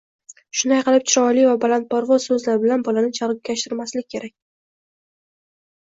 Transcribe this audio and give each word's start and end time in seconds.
Shunday 0.59 0.79
qilib, 0.87 1.03
chiroyli 1.11 1.43
va 1.49 1.51
balandparvoz 1.65 2.25
so‘zlar 2.31 2.59
bilan 2.65 2.85
bolani 2.89 3.15
chalkashtirmaslik 3.19 4.11
kerak. 4.15 4.37